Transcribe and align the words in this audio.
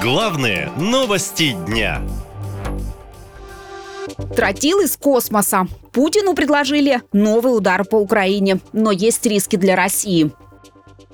Главные 0.00 0.70
новости 0.76 1.56
дня. 1.66 2.00
Тротил 4.36 4.78
из 4.78 4.96
космоса. 4.96 5.66
Путину 5.90 6.34
предложили 6.34 7.02
новый 7.12 7.56
удар 7.56 7.84
по 7.84 7.96
Украине, 7.96 8.60
но 8.72 8.92
есть 8.92 9.26
риски 9.26 9.56
для 9.56 9.74
России. 9.74 10.30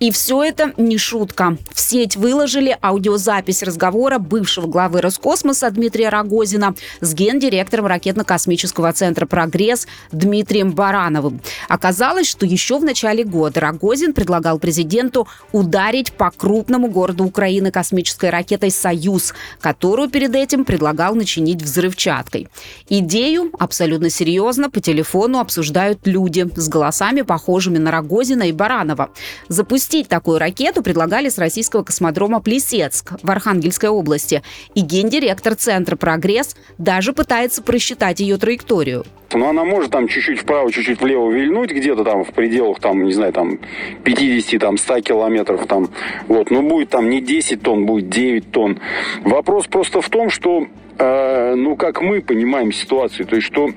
И 0.00 0.12
все 0.12 0.44
это 0.44 0.72
не 0.76 0.96
шутка. 0.96 1.56
В 1.72 1.80
сеть 1.80 2.14
выложили 2.14 2.76
аудиозапись 2.80 3.64
разговора 3.64 4.18
бывшего 4.18 4.68
главы 4.68 5.00
Роскосмоса 5.00 5.68
Дмитрия 5.70 6.08
Рогозина 6.08 6.76
с 7.00 7.14
гендиректором 7.14 7.86
ракетно-космического 7.86 8.92
центра 8.92 9.26
«Прогресс» 9.26 9.88
Дмитрием 10.12 10.70
Барановым. 10.70 11.40
Оказалось, 11.68 12.28
что 12.28 12.46
еще 12.46 12.78
в 12.78 12.84
начале 12.84 13.24
года 13.24 13.58
Рогозин 13.58 14.12
предлагал 14.12 14.60
президенту 14.60 15.26
ударить 15.50 16.12
по 16.12 16.30
крупному 16.30 16.88
городу 16.88 17.24
Украины 17.24 17.72
космической 17.72 18.30
ракетой 18.30 18.70
«Союз», 18.70 19.34
которую 19.60 20.10
перед 20.10 20.32
этим 20.36 20.64
предлагал 20.64 21.16
начинить 21.16 21.60
взрывчаткой. 21.62 22.48
Идею 22.88 23.50
абсолютно 23.58 24.10
серьезно 24.10 24.70
по 24.70 24.80
телефону 24.80 25.40
обсуждают 25.40 26.06
люди 26.06 26.48
с 26.54 26.68
голосами, 26.68 27.22
похожими 27.22 27.78
на 27.78 27.90
Рогозина 27.90 28.44
и 28.44 28.52
Баранова. 28.52 29.10
Запустить 29.48 29.87
Запустить 29.88 30.08
такую 30.10 30.38
ракету 30.38 30.82
предлагали 30.82 31.30
с 31.30 31.38
российского 31.38 31.82
космодрома 31.82 32.40
Плесецк 32.40 33.12
в 33.22 33.30
Архангельской 33.30 33.88
области. 33.88 34.42
И 34.74 34.82
гендиректор 34.82 35.54
Центра 35.54 35.96
«Прогресс» 35.96 36.56
даже 36.76 37.14
пытается 37.14 37.62
просчитать 37.62 38.20
ее 38.20 38.36
траекторию. 38.36 39.06
Но 39.32 39.38
ну, 39.38 39.48
она 39.48 39.64
может 39.64 39.90
там 39.90 40.06
чуть-чуть 40.06 40.40
вправо, 40.40 40.70
чуть-чуть 40.70 41.00
влево 41.00 41.30
вильнуть 41.30 41.70
где-то 41.70 42.04
там 42.04 42.24
в 42.24 42.34
пределах, 42.34 42.80
там, 42.80 43.02
не 43.02 43.12
знаю, 43.12 43.32
там 43.32 43.60
50, 44.04 44.60
там 44.60 44.76
100 44.76 45.00
километров 45.00 45.66
там. 45.66 45.88
Вот, 46.26 46.50
но 46.50 46.60
будет 46.60 46.90
там 46.90 47.08
не 47.08 47.22
10 47.22 47.62
тонн, 47.62 47.86
будет 47.86 48.10
9 48.10 48.50
тонн. 48.50 48.80
Вопрос 49.24 49.68
просто 49.68 50.02
в 50.02 50.08
том, 50.10 50.28
что, 50.28 50.66
э, 50.98 51.54
ну, 51.54 51.76
как 51.76 52.02
мы 52.02 52.20
понимаем 52.20 52.72
ситуацию, 52.72 53.26
то 53.26 53.36
есть, 53.36 53.46
что 53.46 53.70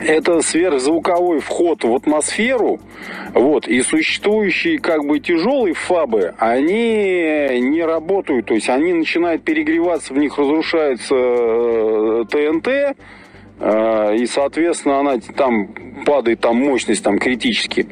это 0.00 0.40
сверхзвуковой 0.40 1.40
вход 1.40 1.84
в 1.84 1.94
атмосферу, 1.94 2.80
вот, 3.34 3.66
и 3.68 3.82
существующие 3.82 4.78
как 4.78 5.04
бы 5.04 5.20
тяжелые 5.20 5.74
фабы, 5.74 6.34
они 6.38 7.60
не 7.60 7.82
работают, 7.84 8.46
то 8.46 8.54
есть 8.54 8.68
они 8.68 8.92
начинают 8.92 9.42
перегреваться, 9.42 10.14
в 10.14 10.18
них 10.18 10.36
разрушается 10.38 11.14
э, 11.14 12.24
ТНТ, 12.30 12.68
э, 12.68 14.16
и, 14.16 14.26
соответственно, 14.26 15.00
она 15.00 15.18
там 15.36 15.68
падает 16.04 16.40
там 16.40 16.56
мощность 16.56 17.02
там 17.02 17.18
критически. 17.18 17.86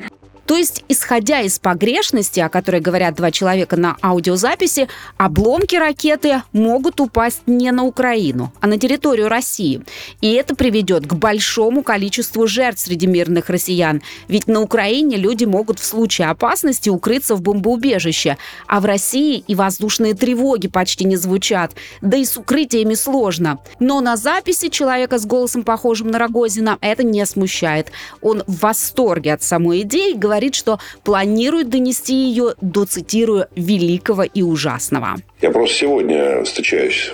То 0.46 0.56
есть, 0.56 0.84
исходя 0.88 1.40
из 1.40 1.58
погрешности, 1.58 2.40
о 2.40 2.48
которой 2.48 2.80
говорят 2.80 3.14
два 3.14 3.30
человека 3.30 3.76
на 3.76 3.96
аудиозаписи, 4.02 4.88
обломки 5.16 5.76
ракеты 5.76 6.42
могут 6.52 7.00
упасть 7.00 7.42
не 7.46 7.70
на 7.72 7.84
Украину, 7.84 8.52
а 8.60 8.66
на 8.66 8.78
территорию 8.78 9.28
России. 9.28 9.82
И 10.20 10.32
это 10.32 10.54
приведет 10.54 11.06
к 11.06 11.14
большому 11.14 11.82
количеству 11.82 12.46
жертв 12.46 12.80
среди 12.80 13.06
мирных 13.06 13.48
россиян. 13.48 14.02
Ведь 14.28 14.46
на 14.46 14.60
Украине 14.60 15.16
люди 15.16 15.44
могут 15.44 15.78
в 15.78 15.84
случае 15.84 16.28
опасности 16.28 16.90
укрыться 16.90 17.34
в 17.34 17.42
бомбоубежище, 17.42 18.36
а 18.66 18.80
в 18.80 18.84
России 18.84 19.42
и 19.46 19.54
воздушные 19.54 20.14
тревоги 20.14 20.68
почти 20.68 21.04
не 21.04 21.16
звучат, 21.16 21.72
да 22.02 22.16
и 22.16 22.24
с 22.24 22.36
укрытиями 22.36 22.94
сложно. 22.94 23.58
Но 23.80 24.00
на 24.00 24.16
записи 24.16 24.68
человека 24.68 25.18
с 25.18 25.26
голосом, 25.26 25.62
похожим 25.62 26.08
на 26.08 26.18
Рогозина, 26.18 26.78
это 26.80 27.02
не 27.02 27.24
смущает. 27.24 27.90
Он 28.20 28.42
в 28.46 28.60
восторге 28.60 29.32
от 29.32 29.42
самой 29.42 29.82
идеи, 29.82 30.12
говорит, 30.12 30.33
говорит, 30.34 30.56
что 30.56 30.80
планирует 31.04 31.68
донести 31.68 32.14
ее 32.14 32.54
до, 32.60 32.86
цитирую, 32.86 33.46
великого 33.54 34.24
и 34.24 34.42
ужасного. 34.42 35.14
Я 35.40 35.50
просто 35.52 35.76
сегодня 35.76 36.42
встречаюсь 36.42 37.12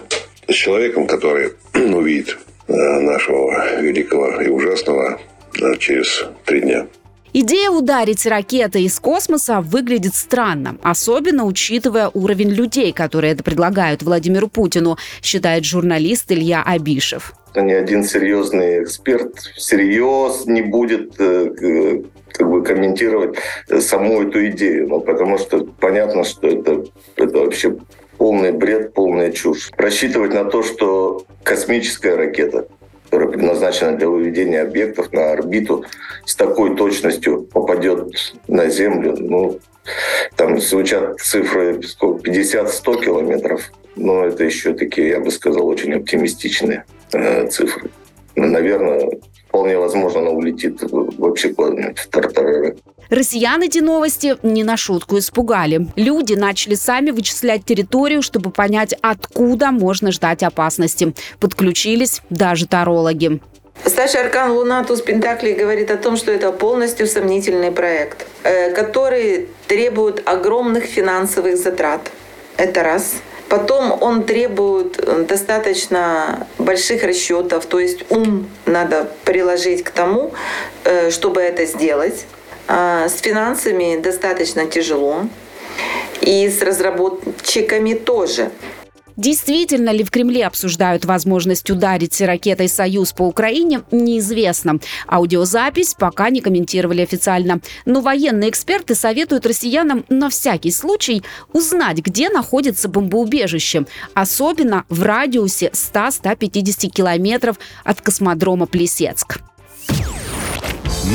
с 0.48 0.54
человеком, 0.54 1.06
который 1.06 1.52
увидит 1.74 2.38
э, 2.66 2.72
нашего 2.72 3.80
великого 3.82 4.40
и 4.40 4.48
ужасного 4.48 5.20
э, 5.60 5.76
через 5.78 6.24
три 6.46 6.62
дня. 6.62 6.86
Идея 7.34 7.70
ударить 7.70 8.26
ракетой 8.26 8.84
из 8.84 8.98
космоса 8.98 9.60
выглядит 9.60 10.14
странно, 10.14 10.78
особенно 10.82 11.44
учитывая 11.44 12.10
уровень 12.12 12.50
людей, 12.50 12.92
которые 12.92 13.34
это 13.34 13.44
предлагают 13.44 14.02
Владимиру 14.02 14.48
Путину, 14.48 14.96
считает 15.22 15.64
журналист 15.64 16.32
Илья 16.32 16.62
Абишев. 16.62 17.34
Ни 17.54 17.72
один 17.72 18.04
серьезный 18.04 18.82
эксперт 18.84 19.38
всерьез 19.56 20.46
не 20.46 20.62
будет 20.62 21.20
э, 21.20 22.02
как 22.40 22.50
бы 22.50 22.64
комментировать 22.64 23.36
саму 23.80 24.22
эту 24.22 24.48
идею, 24.48 24.88
ну, 24.88 25.00
потому 25.02 25.36
что 25.36 25.66
понятно, 25.78 26.24
что 26.24 26.46
это, 26.46 26.86
это 27.16 27.38
вообще 27.38 27.76
полный 28.16 28.50
бред, 28.50 28.94
полная 28.94 29.30
чушь. 29.30 29.70
Рассчитывать 29.76 30.32
на 30.32 30.44
то, 30.44 30.62
что 30.62 31.26
космическая 31.42 32.16
ракета, 32.16 32.66
которая 33.04 33.28
предназначена 33.28 33.92
для 33.92 34.08
выведения 34.08 34.62
объектов 34.62 35.12
на 35.12 35.32
орбиту, 35.32 35.84
с 36.24 36.34
такой 36.34 36.76
точностью 36.76 37.42
попадет 37.42 38.08
на 38.48 38.70
Землю, 38.70 39.16
ну, 39.18 39.60
там 40.36 40.58
звучат 40.60 41.20
цифры 41.20 41.78
50-100 41.78 43.04
километров, 43.04 43.70
но 43.96 44.24
это 44.24 44.44
еще 44.44 44.72
такие, 44.72 45.08
я 45.08 45.20
бы 45.20 45.30
сказал, 45.30 45.66
очень 45.66 45.92
оптимистичные 45.92 46.86
э, 47.12 47.48
цифры. 47.48 47.90
Наверное, 48.34 49.10
вполне 49.50 49.76
возможно, 49.76 50.20
она 50.20 50.30
улетит 50.30 50.80
вообще 50.90 51.52
куда-нибудь 51.52 51.98
в 51.98 52.06
Тартарары. 52.06 52.76
Россиян 53.10 53.60
эти 53.62 53.80
новости 53.80 54.36
не 54.44 54.62
на 54.62 54.76
шутку 54.76 55.18
испугали. 55.18 55.88
Люди 55.96 56.34
начали 56.34 56.76
сами 56.76 57.10
вычислять 57.10 57.64
территорию, 57.64 58.22
чтобы 58.22 58.50
понять, 58.50 58.94
откуда 59.02 59.72
можно 59.72 60.12
ждать 60.12 60.44
опасности. 60.44 61.12
Подключились 61.40 62.22
даже 62.30 62.68
тарологи. 62.68 63.40
Старший 63.84 64.20
аркан 64.20 64.52
Луна 64.52 64.84
Туз 64.84 65.00
Пентакли 65.00 65.52
говорит 65.52 65.90
о 65.90 65.96
том, 65.96 66.16
что 66.16 66.30
это 66.30 66.52
полностью 66.52 67.06
сомнительный 67.06 67.72
проект, 67.72 68.26
э, 68.44 68.72
который 68.72 69.48
требует 69.66 70.22
огромных 70.28 70.84
финансовых 70.84 71.56
затрат. 71.56 72.12
Это 72.56 72.82
раз– 72.84 73.16
Потом 73.50 74.00
он 74.00 74.22
требует 74.22 75.00
э, 75.00 75.24
достаточно 75.24 76.46
больших 76.58 77.02
расчетов, 77.02 77.66
то 77.66 77.80
есть 77.80 78.04
ум 78.08 78.48
надо 78.64 79.10
приложить 79.24 79.82
к 79.82 79.90
тому, 79.90 80.32
э, 80.84 81.10
чтобы 81.10 81.40
это 81.40 81.66
сделать. 81.66 82.26
А 82.68 83.08
с 83.08 83.20
финансами 83.20 84.00
достаточно 84.00 84.66
тяжело. 84.66 85.22
И 86.20 86.48
с 86.48 86.62
разработчиками 86.62 87.94
тоже. 87.94 88.52
Действительно 89.16 89.90
ли 89.90 90.04
в 90.04 90.10
Кремле 90.10 90.46
обсуждают 90.46 91.04
возможность 91.04 91.70
ударить 91.70 92.20
ракетой 92.20 92.68
«Союз» 92.68 93.12
по 93.12 93.22
Украине, 93.22 93.82
неизвестно. 93.90 94.78
Аудиозапись 95.06 95.94
пока 95.94 96.30
не 96.30 96.40
комментировали 96.40 97.02
официально. 97.02 97.60
Но 97.84 98.00
военные 98.00 98.50
эксперты 98.50 98.94
советуют 98.94 99.46
россиянам 99.46 100.04
на 100.08 100.30
всякий 100.30 100.70
случай 100.70 101.22
узнать, 101.52 101.98
где 101.98 102.28
находится 102.28 102.88
бомбоубежище, 102.88 103.86
особенно 104.14 104.84
в 104.88 105.02
радиусе 105.02 105.70
100-150 105.72 106.88
километров 106.88 107.58
от 107.84 108.00
космодрома 108.00 108.66
Плесецк. 108.66 109.40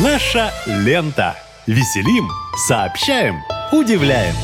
Наша 0.04 0.52
лента. 0.66 1.36
Веселим, 1.68 2.30
сообщаем, 2.68 3.42
удивляем. 3.72 4.36